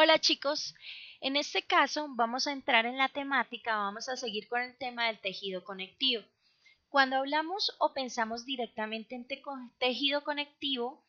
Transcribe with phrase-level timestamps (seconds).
[0.00, 0.76] Hola chicos,
[1.20, 5.08] en este caso vamos a entrar en la temática, vamos a seguir con el tema
[5.08, 6.22] del tejido conectivo.
[6.88, 9.26] Cuando hablamos o pensamos directamente en
[9.80, 11.04] tejido conectivo,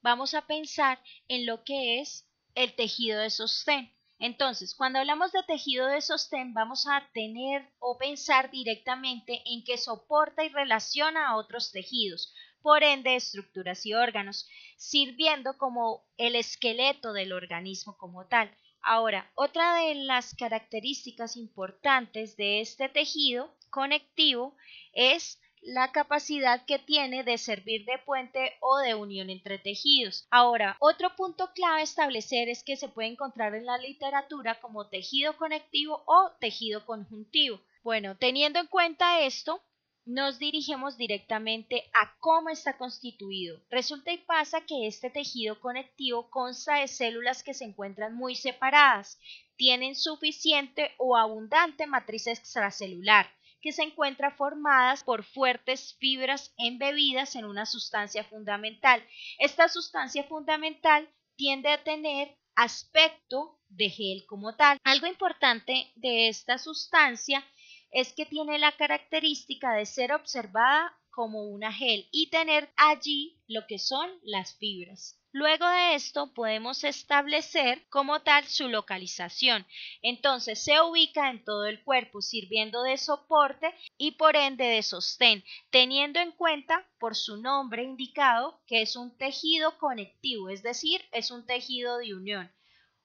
[0.00, 0.98] vamos a pensar
[1.28, 3.92] en lo que es el tejido de sostén.
[4.20, 9.78] Entonces, cuando hablamos de tejido de sostén, vamos a tener o pensar directamente en que
[9.78, 14.46] soporta y relaciona a otros tejidos, por ende estructuras y órganos,
[14.76, 18.54] sirviendo como el esqueleto del organismo como tal.
[18.82, 24.54] Ahora, otra de las características importantes de este tejido conectivo
[24.92, 30.26] es la capacidad que tiene de servir de puente o de unión entre tejidos.
[30.30, 34.88] Ahora, otro punto clave a establecer es que se puede encontrar en la literatura como
[34.88, 37.60] tejido conectivo o tejido conjuntivo.
[37.82, 39.62] Bueno, teniendo en cuenta esto,
[40.06, 43.60] nos dirigimos directamente a cómo está constituido.
[43.70, 49.18] Resulta y pasa que este tejido conectivo consta de células que se encuentran muy separadas,
[49.56, 53.30] tienen suficiente o abundante matriz extracelular,
[53.60, 59.02] que se encuentra formadas por fuertes fibras embebidas en una sustancia fundamental.
[59.38, 64.78] Esta sustancia fundamental tiende a tener aspecto de gel como tal.
[64.84, 67.44] Algo importante de esta sustancia
[67.90, 73.66] es que tiene la característica de ser observada como una gel y tener allí lo
[73.66, 75.19] que son las fibras.
[75.32, 79.64] Luego de esto podemos establecer como tal su localización.
[80.02, 85.44] Entonces se ubica en todo el cuerpo sirviendo de soporte y por ende de sostén,
[85.70, 91.30] teniendo en cuenta por su nombre indicado que es un tejido conectivo, es decir, es
[91.30, 92.50] un tejido de unión.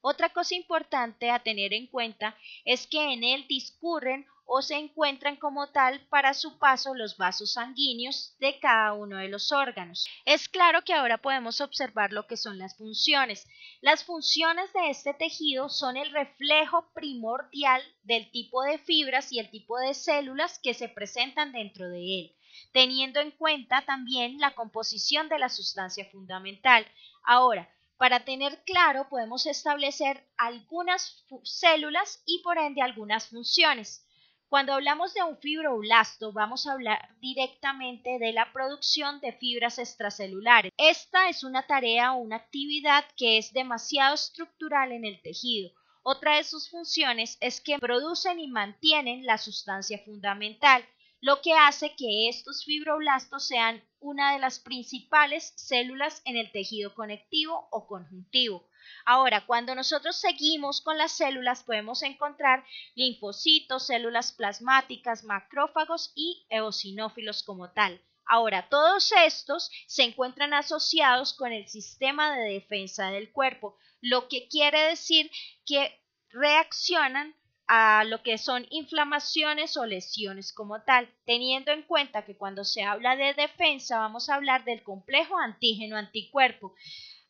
[0.02, 5.36] Otra cosa importante a tener en cuenta es que en él discurren o se encuentran
[5.36, 10.06] como tal para su paso los vasos sanguíneos de cada uno de los órganos.
[10.26, 13.48] Es claro que ahora podemos observar lo que son las funciones.
[13.82, 19.50] Las funciones de este tejido son el reflejo primordial del tipo de fibras y el
[19.50, 22.36] tipo de células que se presentan dentro de él
[22.72, 26.86] teniendo en cuenta también la composición de la sustancia fundamental.
[27.24, 34.05] Ahora, para tener claro, podemos establecer algunas células y por ende algunas funciones.
[34.48, 40.72] Cuando hablamos de un fibroblasto, vamos a hablar directamente de la producción de fibras extracelulares.
[40.78, 45.72] Esta es una tarea o una actividad que es demasiado estructural en el tejido.
[46.04, 50.86] Otra de sus funciones es que producen y mantienen la sustancia fundamental
[51.26, 56.94] lo que hace que estos fibroblastos sean una de las principales células en el tejido
[56.94, 58.68] conectivo o conjuntivo.
[59.06, 62.66] Ahora, cuando nosotros seguimos con las células, podemos encontrar
[62.96, 68.02] linfocitos, células plasmáticas, macrófagos y eosinófilos como tal.
[68.28, 74.48] Ahora, todos estos se encuentran asociados con el sistema de defensa del cuerpo, lo que
[74.48, 75.30] quiere decir
[75.66, 77.36] que reaccionan
[77.68, 82.84] a lo que son inflamaciones o lesiones como tal, teniendo en cuenta que cuando se
[82.84, 86.76] habla de defensa vamos a hablar del complejo antígeno-anticuerpo.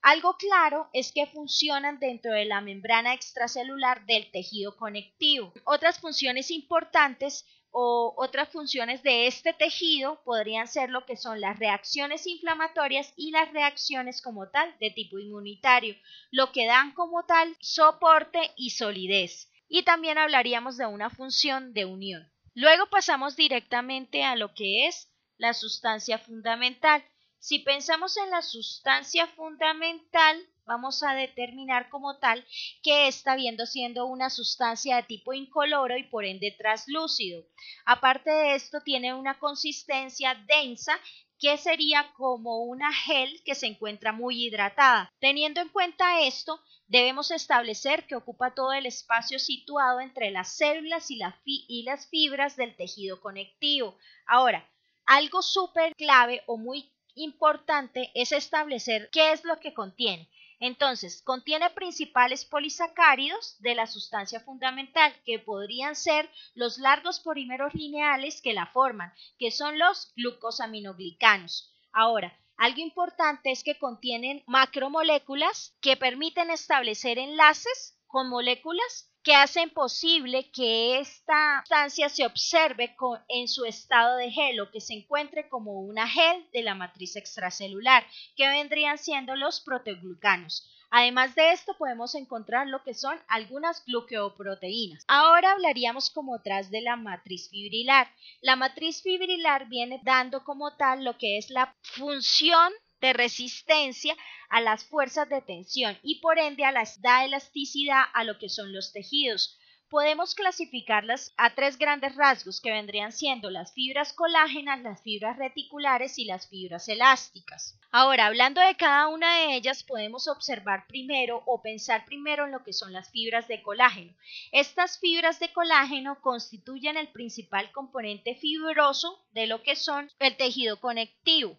[0.05, 5.51] Algo claro es que funcionan dentro de la membrana extracelular del tejido conectivo.
[5.63, 11.57] Otras funciones importantes o otras funciones de este tejido podrían ser lo que son las
[11.57, 15.95] reacciones inflamatorias y las reacciones como tal de tipo inmunitario,
[16.29, 21.85] lo que dan como tal soporte y solidez y también hablaríamos de una función de
[21.85, 22.31] unión.
[22.53, 27.03] Luego pasamos directamente a lo que es la sustancia fundamental.
[27.47, 32.43] Si pensamos en la sustancia fundamental, vamos a determinar como tal
[32.81, 37.45] que está viendo siendo una sustancia de tipo incoloro y por ende translúcido.
[37.85, 40.99] Aparte de esto, tiene una consistencia densa
[41.37, 45.11] que sería como una gel que se encuentra muy hidratada.
[45.19, 51.11] Teniendo en cuenta esto, debemos establecer que ocupa todo el espacio situado entre las células
[51.11, 53.95] y, y las fibras del tejido conectivo.
[54.25, 54.67] Ahora,
[55.05, 60.29] algo súper clave o muy importante es establecer qué es lo que contiene.
[60.59, 68.41] Entonces, contiene principales polisacáridos de la sustancia fundamental, que podrían ser los largos polímeros lineales
[68.41, 71.73] que la forman, que son los glucosaminoglicanos.
[71.91, 79.71] Ahora, algo importante es que contienen macromoléculas que permiten establecer enlaces con moléculas que hacen
[79.71, 82.95] posible que esta sustancia se observe
[83.27, 87.15] en su estado de gel o que se encuentre como una gel de la matriz
[87.15, 88.05] extracelular,
[88.35, 90.69] que vendrían siendo los proteoglucanos.
[90.91, 95.03] Además de esto podemos encontrar lo que son algunas glucoproteínas.
[95.07, 98.07] Ahora hablaríamos como tras de la matriz fibrilar.
[98.41, 102.71] La matriz fibrilar viene dando como tal lo que es la función
[103.01, 104.15] de resistencia
[104.49, 108.49] a las fuerzas de tensión y por ende a la, da elasticidad a lo que
[108.49, 109.59] son los tejidos
[109.89, 116.17] podemos clasificarlas a tres grandes rasgos que vendrían siendo las fibras colágenas, las fibras reticulares
[116.17, 117.79] y las fibras elásticas.
[117.91, 122.63] Ahora, hablando de cada una de ellas, podemos observar primero o pensar primero en lo
[122.63, 124.13] que son las fibras de colágeno.
[124.51, 130.79] Estas fibras de colágeno constituyen el principal componente fibroso de lo que son el tejido
[130.81, 131.57] conectivo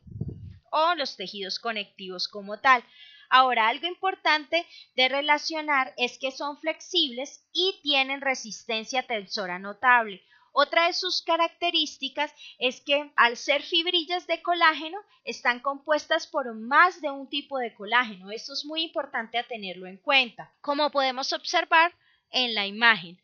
[0.76, 2.84] o los tejidos conectivos como tal.
[3.31, 10.23] Ahora, algo importante de relacionar es que son flexibles y tienen resistencia tensora notable.
[10.52, 17.00] Otra de sus características es que al ser fibrillas de colágeno están compuestas por más
[17.00, 18.31] de un tipo de colágeno.
[18.31, 20.55] Esto es muy importante a tenerlo en cuenta.
[20.61, 21.94] Como podemos observar
[22.31, 23.19] en la imagen,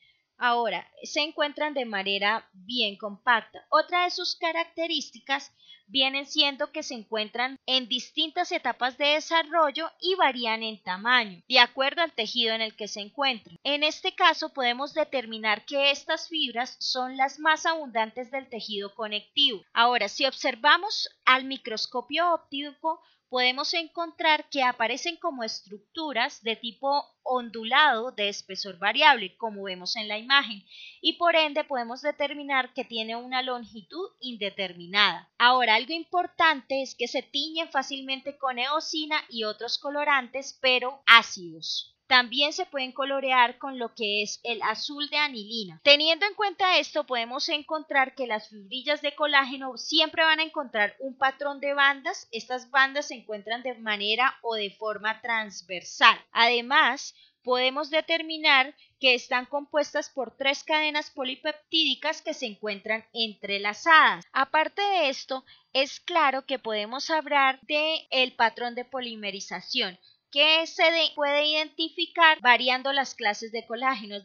[0.45, 3.65] Ahora, se encuentran de manera bien compacta.
[3.69, 5.53] Otra de sus características
[5.93, 11.59] vienen siendo que se encuentran en distintas etapas de desarrollo y varían en tamaño, de
[11.61, 13.59] acuerdo al tejido en el que se encuentran.
[13.63, 19.63] En este caso podemos determinar que estas fibras son las más abundantes del tejido conectivo.
[19.75, 23.03] Ahora, si observamos al microscopio óptico,
[23.33, 30.07] podemos encontrar que aparecen como estructuras de tipo ondulado de espesor variable, como vemos en
[30.07, 30.63] la imagen,
[31.01, 35.31] y por ende podemos determinar que tiene una longitud indeterminada.
[35.39, 41.97] Ahora, algo importante es que se tiñen fácilmente con eosina y otros colorantes, pero ácidos.
[42.13, 45.81] También se pueden colorear con lo que es el azul de anilina.
[45.83, 50.95] Teniendo en cuenta esto, podemos encontrar que las fibrillas de colágeno siempre van a encontrar
[50.99, 52.29] un patrón de bandas.
[52.31, 56.23] Estas bandas se encuentran de manera o de forma transversal.
[56.33, 64.27] Además, podemos determinar que están compuestas por tres cadenas polipeptídicas que se encuentran entrelazadas.
[64.35, 69.99] Aparte de esto, es claro que podemos hablar de el patrón de polimerización
[70.33, 70.83] que se
[71.15, 74.17] puede identificar variando las clases de colágeno,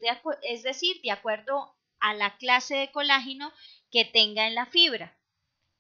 [0.42, 3.52] es decir, de acuerdo a la clase de colágeno
[3.92, 5.18] que tenga en la fibra.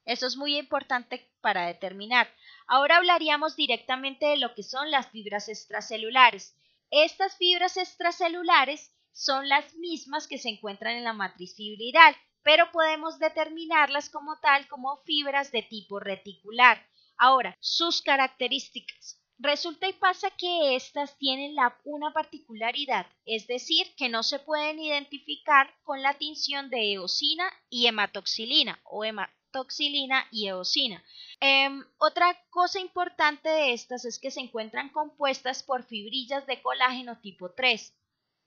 [0.05, 2.29] Eso es muy importante para determinar.
[2.67, 6.57] Ahora hablaríamos directamente de lo que son las fibras extracelulares.
[6.91, 13.17] Estas fibras extracelulares son las mismas que se encuentran en la matriz fibriral, pero podemos
[13.17, 16.85] determinarlas como tal como fibras de tipo reticular.
[17.17, 19.21] Ahora, sus características.
[19.39, 25.71] Resulta y pasa que estas tienen una particularidad, es decir, que no se pueden identificar
[25.83, 31.03] con la tinción de eosina y hematoxilina o hematoxilina y eosina.
[31.39, 37.19] Em, otra cosa importante de estas es que se encuentran compuestas por fibrillas de colágeno
[37.19, 37.93] tipo 3.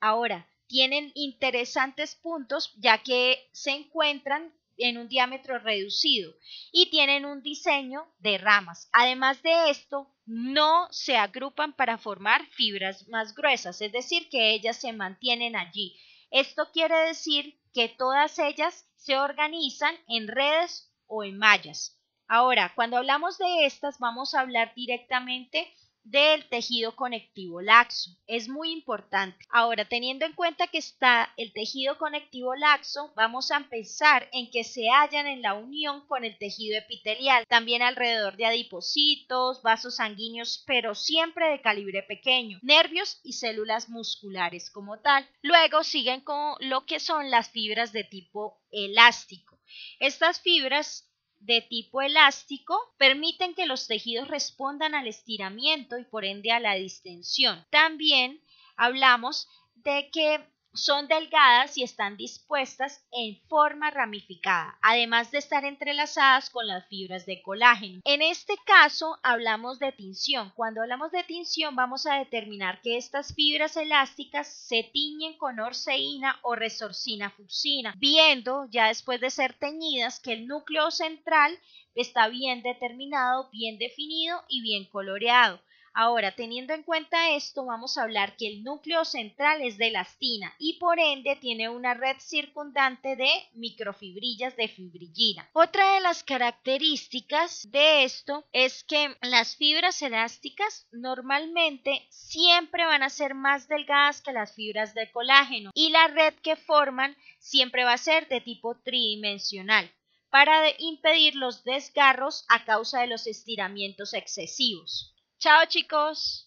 [0.00, 6.32] Ahora, tienen interesantes puntos ya que se encuentran en un diámetro reducido
[6.72, 8.88] y tienen un diseño de ramas.
[8.92, 14.76] Además de esto, no se agrupan para formar fibras más gruesas, es decir, que ellas
[14.76, 15.96] se mantienen allí.
[16.30, 21.96] Esto quiere decir que todas ellas se organizan en redes o en mallas.
[22.28, 25.72] Ahora, cuando hablamos de estas, vamos a hablar directamente
[26.04, 28.10] del tejido conectivo laxo.
[28.26, 29.44] Es muy importante.
[29.50, 34.64] Ahora, teniendo en cuenta que está el tejido conectivo laxo, vamos a pensar en que
[34.64, 40.64] se hallan en la unión con el tejido epitelial, también alrededor de adipocitos, vasos sanguíneos,
[40.66, 45.28] pero siempre de calibre pequeño, nervios y células musculares como tal.
[45.42, 49.58] Luego siguen con lo que son las fibras de tipo elástico.
[49.98, 51.09] Estas fibras
[51.40, 56.74] de tipo elástico permiten que los tejidos respondan al estiramiento y por ende a la
[56.74, 57.66] distensión.
[57.70, 58.40] También
[58.76, 66.50] hablamos de que son delgadas y están dispuestas en forma ramificada, además de estar entrelazadas
[66.50, 68.00] con las fibras de colágeno.
[68.04, 70.52] En este caso hablamos de tinción.
[70.54, 76.38] Cuando hablamos de tinción vamos a determinar que estas fibras elásticas se tiñen con orceína
[76.42, 81.58] o resorcina fucsina, viendo ya después de ser teñidas que el núcleo central
[81.94, 85.60] está bien determinado, bien definido y bien coloreado.
[85.92, 90.54] Ahora, teniendo en cuenta esto, vamos a hablar que el núcleo central es de elastina
[90.58, 95.50] y por ende tiene una red circundante de microfibrillas de fibrillina.
[95.52, 103.10] Otra de las características de esto es que las fibras elásticas normalmente siempre van a
[103.10, 107.94] ser más delgadas que las fibras de colágeno y la red que forman siempre va
[107.94, 109.90] a ser de tipo tridimensional
[110.30, 115.09] para impedir los desgarros a causa de los estiramientos excesivos.
[115.40, 116.38] Chao chicos.